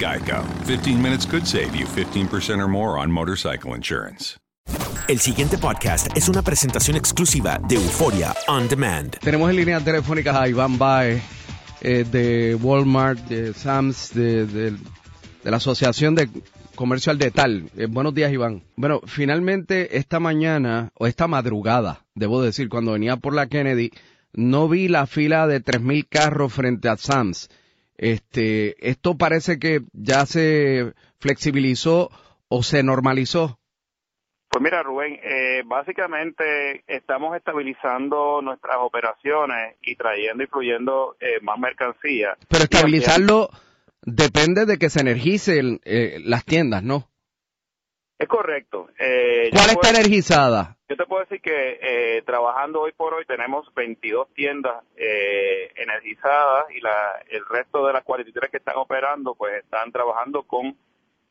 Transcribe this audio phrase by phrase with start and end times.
[0.00, 0.42] Geico.
[0.66, 4.38] 15 minutes could save you 15% or more on motorcycle insurance.
[5.08, 9.18] El siguiente podcast es una presentación exclusiva de Euforia On Demand.
[9.18, 11.22] Tenemos en línea telefónicas a Iván Baez
[11.82, 16.28] eh, de Walmart, de Sam's, de, de- de la Asociación de
[16.76, 17.70] Comercio al Detal.
[17.76, 18.62] Eh, buenos días, Iván.
[18.76, 23.90] Bueno, finalmente esta mañana, o esta madrugada, debo decir, cuando venía por la Kennedy,
[24.32, 27.48] no vi la fila de 3.000 carros frente a Sam's.
[28.00, 32.10] Este, esto parece que ya se flexibilizó
[32.48, 33.58] o se normalizó.
[34.48, 41.58] Pues mira, Rubén, eh, básicamente estamos estabilizando nuestras operaciones y trayendo y fluyendo eh, más
[41.58, 42.38] mercancía.
[42.48, 43.50] Pero estabilizarlo
[44.00, 47.09] depende de que se energicen eh, las tiendas, ¿no?
[48.20, 48.88] Es correcto.
[48.98, 50.76] Eh, ¿Cuál está puedo- energizada?
[50.90, 56.66] Yo te puedo decir que eh, trabajando hoy por hoy tenemos 22 tiendas eh, energizadas
[56.70, 60.76] y la, el resto de las 43 que están operando pues están trabajando con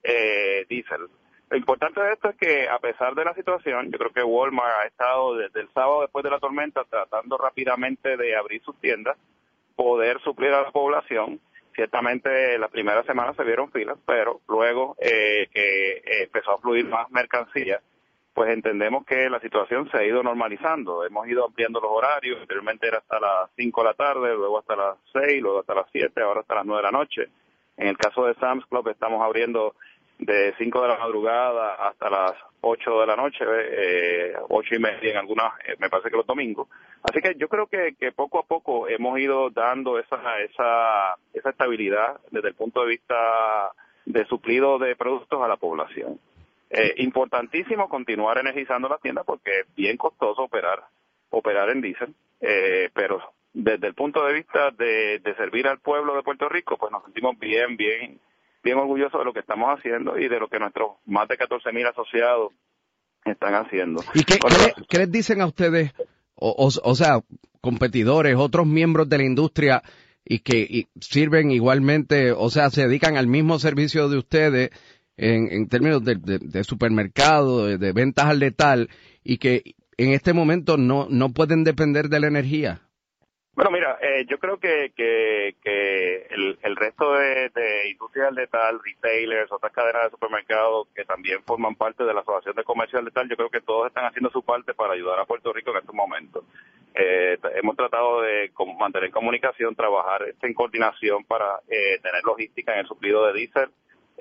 [0.02, 1.08] eh, diésel.
[1.52, 4.82] Lo importante de esto es que a pesar de la situación, yo creo que Walmart
[4.84, 9.16] ha estado desde el sábado después de la tormenta tratando rápidamente de abrir sus tiendas,
[9.76, 11.40] poder suplir a la población.
[11.76, 15.39] Ciertamente la primera semana se vieron filas, pero luego eh,
[16.30, 17.82] empezó a fluir más mercancía,
[18.34, 21.06] pues entendemos que la situación se ha ido normalizando.
[21.06, 24.76] Hemos ido ampliando los horarios, anteriormente era hasta las 5 de la tarde, luego hasta
[24.76, 27.28] las 6, luego hasta las 7, ahora hasta las 9 de la noche.
[27.78, 29.76] En el caso de Sam's Club estamos abriendo
[30.20, 35.12] de 5 de la madrugada hasta las 8 de la noche, eh, 8 y media
[35.12, 36.68] en algunas, eh, me parece que los domingos.
[37.04, 41.50] Así que yo creo que, que poco a poco hemos ido dando esa, esa, esa
[41.50, 43.72] estabilidad desde el punto de vista
[44.10, 46.20] de suplido de productos a la población.
[46.72, 50.84] Eh, importantísimo continuar energizando las tiendas porque es bien costoso operar
[51.32, 53.20] operar en diésel, eh, pero
[53.54, 57.04] desde el punto de vista de, de servir al pueblo de Puerto Rico, pues nos
[57.04, 58.20] sentimos bien, bien,
[58.64, 61.72] bien orgullosos de lo que estamos haciendo y de lo que nuestros más de 14
[61.72, 62.52] mil asociados
[63.26, 64.02] están haciendo.
[64.16, 65.92] ¿Y qué, Bueno, qué le- qué les dicen a ustedes,
[66.36, 67.20] o, o- o sea,
[67.62, 69.84] competidores, otros miembros de la industria
[70.30, 74.70] y que sirven igualmente, o sea, se dedican al mismo servicio de ustedes
[75.18, 78.90] en, en términos de, supermercado, de, de ventas al letal,
[79.24, 82.89] y que en este momento no, no pueden depender de la energía?
[83.56, 89.74] Bueno, mira, eh, yo creo que, que, el, resto de, de del letal, retailers, otras
[89.74, 93.36] cadenas de supermercados que también forman parte de la Asociación de Comercio del Letal, yo
[93.36, 96.46] creo que todos están haciendo su parte para ayudar a Puerto Rico en estos momentos.
[96.96, 102.88] Eh, hemos tratado de mantener comunicación, trabajar en coordinación para eh, tener logística en el
[102.88, 103.70] suplido de diésel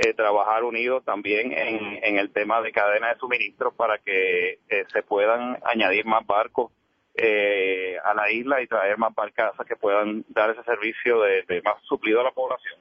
[0.00, 4.84] eh, trabajar unidos también en, en, el tema de cadena de suministro para que eh,
[4.92, 6.70] se puedan añadir más barcos
[7.20, 11.82] eh, a la isla y traer más barcazas que puedan dar ese servicio de, más
[11.82, 12.78] suplido a la población.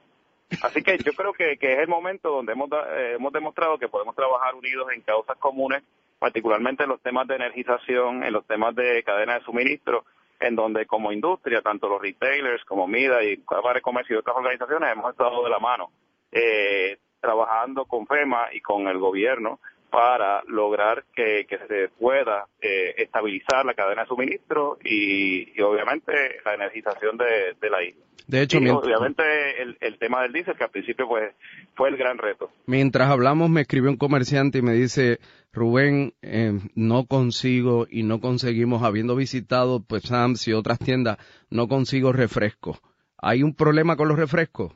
[0.62, 3.88] Así que yo creo que, que es el momento donde hemos, eh, hemos demostrado que
[3.88, 5.82] podemos trabajar unidos en causas comunes,
[6.20, 10.04] particularmente en los temas de energización, en los temas de cadena de suministro,
[10.38, 14.36] en donde como industria, tanto los retailers como MIDA y Cámara de Comercio y otras
[14.36, 15.90] organizaciones hemos estado de la mano
[16.30, 19.58] eh, trabajando con FEMA y con el gobierno
[19.90, 26.12] para lograr que, se pueda eh, estabilizar la cadena de suministro y, obviamente
[26.44, 28.04] la energización de, la isla.
[28.26, 29.22] De hecho, obviamente
[29.62, 31.32] el, tema del diésel, que al principio pues,
[31.74, 32.50] fue el gran reto.
[32.66, 35.18] Mientras hablamos, me escribió un comerciante y me dice,
[35.52, 41.16] Rubén, eh, no consigo y no conseguimos, habiendo visitado pues Sam's y otras tiendas,
[41.48, 42.78] no consigo refrescos.
[43.16, 44.74] ¿Hay un problema con los refrescos?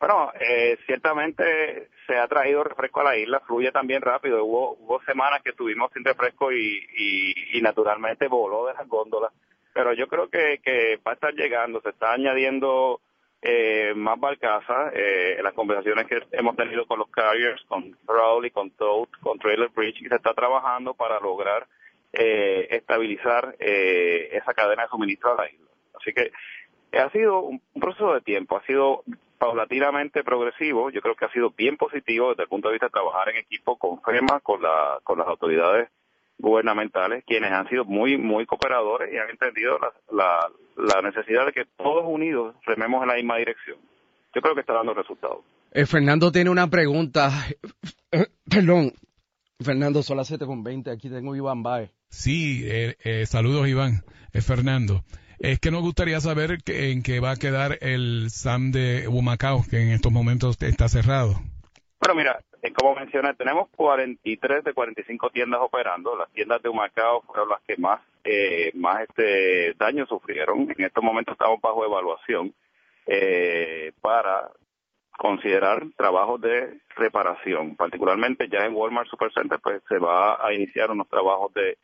[0.00, 4.44] Bueno, eh, ciertamente se ha traído refresco a la isla, fluye también rápido.
[4.44, 6.86] Hubo, hubo semanas que estuvimos sin refresco y,
[7.52, 9.32] y, naturalmente voló de las góndolas.
[9.72, 13.00] Pero yo creo que, que va a estar llegando, se está añadiendo
[13.42, 14.92] eh, más barcazas.
[14.94, 19.70] Eh, las conversaciones que hemos tenido con los carriers, con Crowley, con Toad, con Trailer
[19.70, 21.66] Bridge, y se está trabajando para lograr
[22.12, 25.66] eh, estabilizar eh, esa cadena de suministro a la isla.
[26.00, 26.30] Así que
[26.98, 29.02] ha sido un proceso de tiempo, ha sido
[29.38, 32.92] paulatinamente progresivo, yo creo que ha sido bien positivo desde el punto de vista de
[32.92, 35.88] trabajar en equipo con FEMA, con, la, con las autoridades
[36.38, 39.78] gubernamentales, quienes han sido muy, muy cooperadores y han entendido
[40.12, 43.78] la, la, necesidad de que todos unidos rememos en la misma dirección.
[44.34, 45.40] Yo creo que está dando resultados.
[45.72, 47.30] Eh, Fernando tiene una pregunta.
[48.48, 48.92] perdón,
[49.60, 50.90] Fernando, son las 7 con 20.
[50.90, 51.90] Aquí tengo Iván Baez.
[52.08, 54.04] Sí, eh, eh, saludos Iván.
[54.32, 55.02] Es Fernando.
[55.40, 59.80] Es que nos gustaría saber en qué va a quedar el SAM de Humacao, que
[59.80, 61.34] en estos momentos está cerrado.
[62.00, 66.16] Bueno, mira, eh, como mencioné, tenemos 43 de 45 tiendas operando.
[66.16, 70.68] Las tiendas de Humacao fueron las que más, eh, más este daño sufrieron.
[70.76, 72.52] En estos momentos estamos bajo evaluación
[73.06, 74.50] eh, para
[75.16, 77.76] considerar trabajos de reparación.
[77.76, 81.78] Particularmente ya en Walmart Supercenter, pues se va a iniciar unos trabajos de,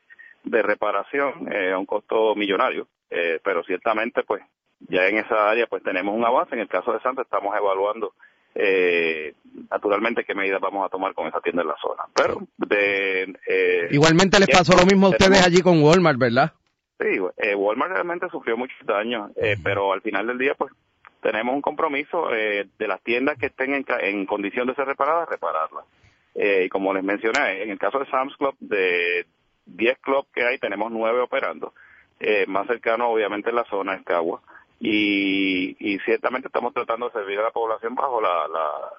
[0.45, 4.43] de reparación a un costo millonario eh, pero ciertamente pues
[4.81, 6.55] ya en esa área pues tenemos un avance.
[6.55, 8.13] En el caso de Santa estamos evaluando
[8.55, 9.35] eh,
[9.71, 12.03] naturalmente qué medidas vamos a tomar con esa tienda en la zona.
[12.15, 16.53] Pero de, eh, igualmente les pasó lo mismo a ustedes allí con Walmart, ¿verdad?
[16.99, 20.73] Sí, eh, Walmart realmente sufrió muchos daños, eh, pero al final del día pues
[21.21, 25.87] tenemos un compromiso de las tiendas que estén en, en condición de ser reparadas, repararlas.
[26.35, 29.25] y como les mencioné, en el caso de Sam's Club, de
[29.67, 31.73] 10 clubs que hay, tenemos 9 operando.
[32.21, 34.41] Eh, más cercano obviamente en la zona, en Cagua.
[34.81, 38.47] Y, y, ciertamente estamos tratando de servir a la población bajo la,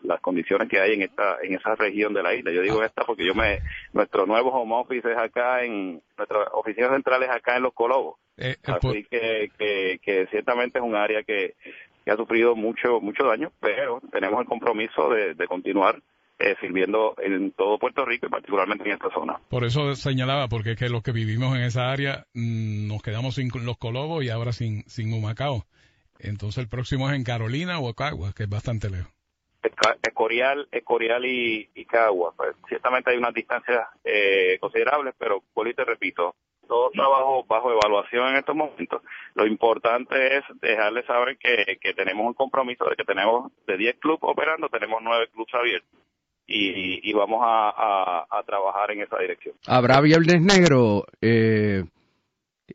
[0.02, 2.52] las condiciones que hay en esta en esa región de la isla.
[2.52, 3.60] Yo digo esta porque yo me
[3.94, 8.16] nuestro nuevo home office es acá en nuestras oficinas centrales acá en Los Colobos.
[8.38, 11.56] Eh, eh, Así que, que, que, ciertamente es un área que,
[12.04, 16.02] que ha sufrido mucho mucho daño, pero tenemos el compromiso de, de continuar
[16.38, 19.40] eh, sirviendo en todo Puerto Rico y particularmente en esta zona.
[19.50, 23.36] Por eso señalaba, porque es que los que vivimos en esa área mm, nos quedamos
[23.36, 25.66] sin los Colobos y ahora sin, sin Humacao.
[26.20, 29.12] Entonces el próximo es en Carolina o Cagua, que es bastante lejos.
[30.04, 32.34] Escorial, Escorial y, y Cagua.
[32.36, 36.36] Pues, ciertamente hay unas distancias eh, considerables, pero vuelvo y te repito,
[36.68, 39.02] todo trabajo bajo evaluación en estos momentos.
[39.36, 44.00] Lo importante es dejarles saber que, que tenemos un compromiso de que tenemos de 10
[44.00, 46.00] clubes operando, tenemos 9 clubes abiertos
[46.48, 49.56] y, vamos a, a, trabajar en esa dirección.
[49.68, 51.06] ¿Habrá Viernes Negro?
[51.22, 51.84] Eh,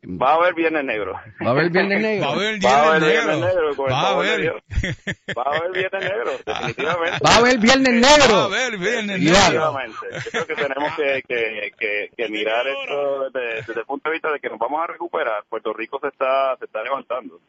[0.03, 1.13] Va a haber Viernes Negro.
[1.13, 2.27] Va a haber Viernes Negro.
[2.27, 3.75] Va a haber Viernes Negro.
[3.77, 4.63] Va a haber.
[5.37, 7.19] Va a haber Viernes Negro, definitivamente.
[7.25, 8.33] Va a haber Viernes Negro.
[8.33, 9.33] Va a haber Viernes Negro.
[9.33, 10.07] Definitivamente.
[10.11, 14.13] Yo creo que tenemos que, que, que, que mirar esto desde, desde, el punto de
[14.13, 15.43] vista de que nos vamos a recuperar.
[15.49, 17.39] Puerto Rico se está, se está levantando.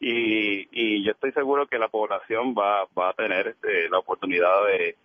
[0.00, 4.64] Y, y yo estoy seguro que la población va, va a tener este, la oportunidad
[4.66, 4.96] de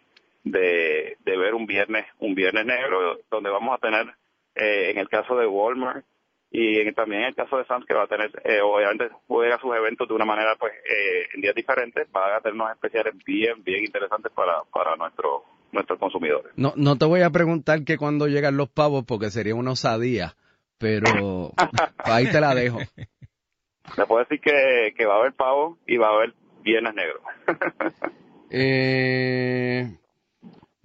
[0.45, 4.07] de, de ver un viernes, un viernes negro, donde vamos a tener,
[4.55, 6.05] eh, en el caso de Walmart,
[6.51, 9.75] y también en el caso de Sam's que va a tener eh, obviamente juega sus
[9.75, 13.61] eventos de una manera pues eh, en días diferentes va a tener unos especiales bien
[13.61, 16.53] bien interesantes para para nuestro nuestros consumidores.
[16.55, 20.35] No no te voy a preguntar que cuando llegan los pavos porque sería una osadía
[20.77, 21.51] pero
[21.97, 22.79] ahí te la dejo.
[23.95, 26.33] Te puedo decir que, que va a haber pavo y va a haber
[26.63, 27.19] viernes negro.
[28.49, 29.89] Eh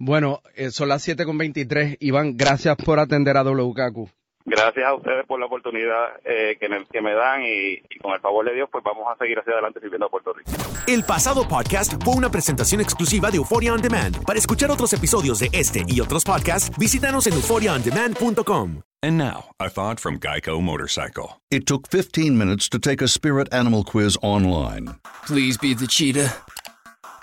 [0.03, 1.97] bueno, eh, son las 7 con 23.
[1.99, 4.09] Iván, gracias por atender a WKQ.
[4.43, 8.13] Gracias a ustedes por la oportunidad eh, que, me, que me dan y, y con
[8.13, 10.49] el favor de Dios, pues vamos a seguir hacia adelante sirviendo a Puerto Rico.
[10.87, 14.25] El pasado podcast fue una presentación exclusiva de Euphoria On Demand.
[14.25, 18.81] Para escuchar otros episodios de este y otros podcasts, visítanos en euphoriaondemand.com.
[19.03, 21.39] And now, a thought from Geico Motorcycle.
[21.51, 24.95] It took 15 minutes to take a spirit animal quiz online.
[25.27, 26.33] Please be the cheetah.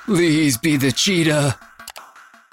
[0.07, 1.57] Please be the cheetah.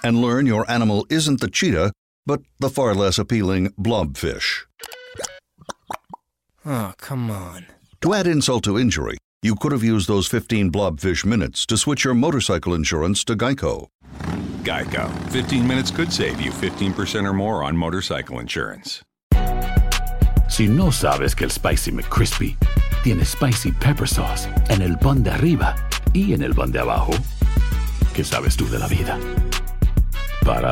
[0.06, 1.92] And learn your animal isn't the cheetah,
[2.28, 4.66] but the far less appealing blobfish.
[6.64, 7.66] Oh, come on.
[8.02, 12.04] To add insult to injury, you could have used those 15 blobfish minutes to switch
[12.04, 13.88] your motorcycle insurance to Geico.
[14.62, 15.10] Geico.
[15.32, 19.02] 15 minutes could save you 15% or more on motorcycle insurance.
[20.50, 22.56] Si no sabes que el Spicy McCrispy
[23.04, 25.76] tiene Spicy Pepper Sauce en el pan de arriba
[26.14, 27.14] y en el pan de abajo,
[28.14, 29.18] ¿qué sabes tú de la vida?
[30.46, 30.72] Para,